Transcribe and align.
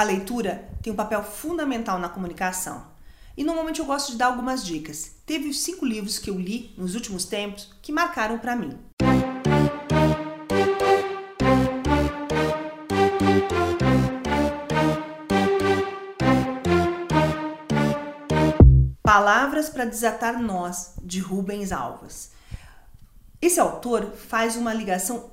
A 0.00 0.02
leitura 0.02 0.66
tem 0.80 0.90
um 0.90 0.96
papel 0.96 1.22
fundamental 1.22 1.98
na 1.98 2.08
comunicação. 2.08 2.86
E 3.36 3.44
normalmente 3.44 3.80
eu 3.80 3.84
gosto 3.84 4.12
de 4.12 4.16
dar 4.16 4.28
algumas 4.28 4.64
dicas. 4.64 5.16
Teve 5.26 5.50
os 5.50 5.60
cinco 5.60 5.84
livros 5.84 6.18
que 6.18 6.30
eu 6.30 6.38
li 6.38 6.74
nos 6.78 6.94
últimos 6.94 7.26
tempos 7.26 7.70
que 7.82 7.92
marcaram 7.92 8.38
para 8.38 8.56
mim. 8.56 8.78
Palavras 19.02 19.68
para 19.68 19.84
desatar 19.84 20.40
nós, 20.40 20.94
de 21.02 21.20
Rubens 21.20 21.72
Alves. 21.72 22.30
Esse 23.42 23.60
autor 23.60 24.12
faz 24.12 24.56
uma 24.56 24.72
ligação 24.72 25.30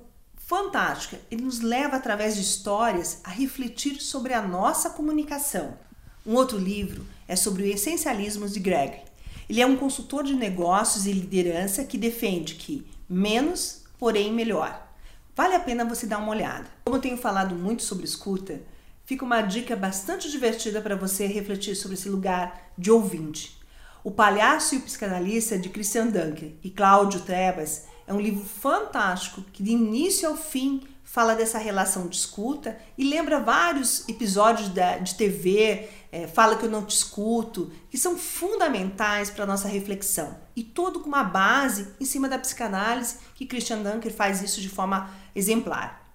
fantástica. 0.47 1.19
Ele 1.29 1.43
nos 1.43 1.59
leva, 1.59 1.97
através 1.97 2.35
de 2.35 2.41
histórias, 2.41 3.19
a 3.23 3.29
refletir 3.29 4.01
sobre 4.01 4.33
a 4.33 4.41
nossa 4.41 4.89
comunicação. 4.89 5.77
Um 6.25 6.35
outro 6.35 6.57
livro 6.57 7.05
é 7.27 7.35
sobre 7.35 7.63
o 7.63 7.65
essencialismo 7.65 8.47
de 8.47 8.59
Greg. 8.59 9.01
Ele 9.49 9.61
é 9.61 9.65
um 9.65 9.75
consultor 9.75 10.23
de 10.23 10.33
negócios 10.33 11.05
e 11.05 11.11
liderança 11.11 11.83
que 11.83 11.97
defende 11.97 12.55
que 12.55 12.87
menos, 13.09 13.83
porém 13.99 14.33
melhor. 14.33 14.87
Vale 15.35 15.53
a 15.53 15.59
pena 15.59 15.85
você 15.85 16.07
dar 16.07 16.17
uma 16.17 16.31
olhada. 16.31 16.65
Como 16.85 16.95
eu 16.95 17.01
tenho 17.01 17.17
falado 17.17 17.53
muito 17.53 17.83
sobre 17.83 18.05
escuta, 18.05 18.61
fica 19.05 19.25
uma 19.25 19.41
dica 19.41 19.75
bastante 19.75 20.31
divertida 20.31 20.81
para 20.81 20.95
você 20.95 21.27
refletir 21.27 21.75
sobre 21.75 21.95
esse 21.95 22.09
lugar 22.09 22.71
de 22.77 22.89
ouvinte. 22.89 23.57
O 24.01 24.11
Palhaço 24.11 24.75
e 24.75 24.77
o 24.77 24.81
Psicanalista 24.81 25.59
de 25.59 25.67
Christian 25.69 26.07
Dunker 26.07 26.53
e 26.63 26.69
Cláudio 26.69 27.19
Trebas 27.21 27.83
é 28.07 28.13
um 28.13 28.21
livro 28.21 28.43
fantástico 28.43 29.43
que, 29.51 29.61
de 29.61 29.71
início 29.71 30.29
ao 30.29 30.37
fim, 30.37 30.81
fala 31.03 31.35
dessa 31.35 31.57
relação 31.57 32.07
de 32.07 32.15
escuta 32.15 32.77
e 32.97 33.03
lembra 33.03 33.39
vários 33.39 34.07
episódios 34.07 34.71
de 35.03 35.15
TV, 35.15 35.89
é, 36.11 36.25
fala 36.25 36.55
que 36.55 36.65
eu 36.65 36.69
não 36.69 36.85
te 36.85 36.95
escuto, 36.95 37.71
que 37.89 37.97
são 37.97 38.17
fundamentais 38.17 39.29
para 39.29 39.43
a 39.43 39.47
nossa 39.47 39.67
reflexão. 39.67 40.37
E 40.55 40.63
todo 40.63 41.01
com 41.01 41.07
uma 41.07 41.23
base 41.23 41.89
em 41.99 42.05
cima 42.05 42.29
da 42.29 42.39
psicanálise, 42.39 43.17
que 43.35 43.45
Christian 43.45 43.83
Dunker 43.83 44.13
faz 44.13 44.41
isso 44.41 44.61
de 44.61 44.69
forma 44.69 45.09
exemplar. 45.35 46.05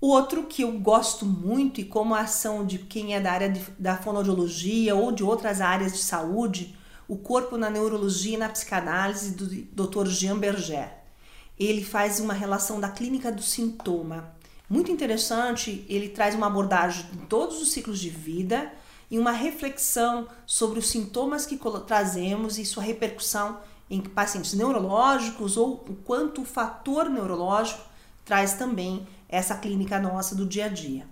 Outro 0.00 0.44
que 0.44 0.62
eu 0.62 0.72
gosto 0.78 1.26
muito 1.26 1.80
e 1.80 1.84
como 1.84 2.14
a 2.14 2.20
ação 2.20 2.64
de 2.64 2.78
quem 2.78 3.14
é 3.14 3.20
da 3.20 3.32
área 3.32 3.50
de, 3.50 3.60
da 3.78 3.96
fonoaudiologia 3.96 4.94
ou 4.94 5.10
de 5.10 5.24
outras 5.24 5.60
áreas 5.60 5.92
de 5.92 5.98
saúde 5.98 6.77
o 7.08 7.16
Corpo 7.16 7.56
na 7.56 7.70
Neurologia 7.70 8.34
e 8.34 8.38
na 8.38 8.50
Psicanálise, 8.50 9.30
do 9.30 9.46
Dr. 9.86 10.06
Jean 10.08 10.38
Berger. 10.38 10.92
Ele 11.58 11.82
faz 11.82 12.20
uma 12.20 12.34
relação 12.34 12.78
da 12.78 12.90
clínica 12.90 13.32
do 13.32 13.42
sintoma. 13.42 14.36
Muito 14.68 14.92
interessante, 14.92 15.86
ele 15.88 16.10
traz 16.10 16.34
uma 16.34 16.46
abordagem 16.46 17.06
de 17.10 17.16
todos 17.26 17.62
os 17.62 17.72
ciclos 17.72 17.98
de 17.98 18.10
vida 18.10 18.70
e 19.10 19.18
uma 19.18 19.32
reflexão 19.32 20.28
sobre 20.44 20.78
os 20.78 20.90
sintomas 20.90 21.46
que 21.46 21.58
trazemos 21.86 22.58
e 22.58 22.66
sua 22.66 22.82
repercussão 22.82 23.58
em 23.88 24.02
pacientes 24.02 24.52
neurológicos 24.52 25.56
ou 25.56 25.84
o 25.88 25.94
quanto 26.04 26.42
o 26.42 26.44
fator 26.44 27.08
neurológico 27.08 27.80
traz 28.22 28.52
também 28.52 29.06
essa 29.26 29.56
clínica 29.56 29.98
nossa 29.98 30.34
do 30.34 30.44
dia 30.44 30.66
a 30.66 30.68
dia. 30.68 31.06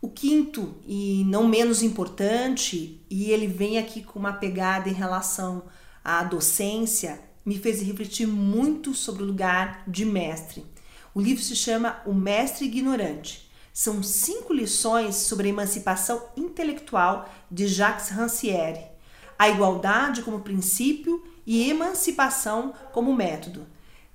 O 0.00 0.10
quinto, 0.10 0.74
e 0.86 1.24
não 1.26 1.48
menos 1.48 1.82
importante, 1.82 3.00
e 3.08 3.30
ele 3.30 3.46
vem 3.46 3.78
aqui 3.78 4.02
com 4.02 4.18
uma 4.18 4.34
pegada 4.34 4.88
em 4.88 4.92
relação 4.92 5.64
à 6.04 6.22
docência, 6.22 7.20
me 7.44 7.58
fez 7.58 7.80
refletir 7.80 8.26
muito 8.26 8.92
sobre 8.92 9.22
o 9.22 9.26
lugar 9.26 9.84
de 9.88 10.04
mestre. 10.04 10.66
O 11.14 11.20
livro 11.20 11.42
se 11.42 11.56
chama 11.56 12.02
O 12.04 12.12
Mestre 12.12 12.66
Ignorante. 12.66 13.50
São 13.72 14.02
cinco 14.02 14.52
lições 14.52 15.16
sobre 15.16 15.46
a 15.46 15.50
emancipação 15.50 16.22
intelectual 16.36 17.28
de 17.50 17.66
Jacques 17.66 18.10
Rancière, 18.10 18.90
a 19.38 19.48
igualdade 19.48 20.22
como 20.22 20.40
princípio 20.40 21.24
e 21.46 21.70
emancipação 21.70 22.74
como 22.92 23.14
método. 23.14 23.66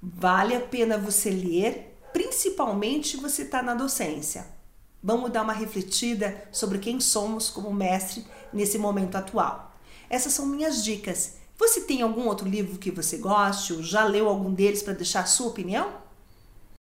Vale 0.02 0.56
a 0.56 0.60
pena 0.60 0.98
você 0.98 1.30
ler, 1.30 1.98
principalmente 2.14 3.10
se 3.10 3.18
você 3.18 3.44
está 3.44 3.64
na 3.64 3.74
docência. 3.74 4.61
Vamos 5.04 5.32
dar 5.32 5.42
uma 5.42 5.54
refletida 5.54 6.44
sobre 6.52 6.78
quem 6.78 7.00
somos 7.00 7.50
como 7.50 7.74
mestre 7.74 8.26
nesse 8.54 8.78
momento 8.78 9.16
atual. 9.16 9.76
Essas 10.10 10.34
são 10.34 10.46
minhas 10.46 10.84
dicas. 10.84 11.38
Você 11.58 11.82
tem 11.82 12.02
algum 12.02 12.28
outro 12.28 12.48
livro 12.48 12.78
que 12.78 12.92
você 12.92 13.18
goste 13.18 13.74
ou 13.74 13.82
já 13.82 14.04
leu 14.04 14.28
algum 14.28 14.54
deles 14.54 14.84
para 14.84 14.94
deixar 14.94 15.22
a 15.22 15.26
sua 15.26 15.48
opinião? 15.48 16.01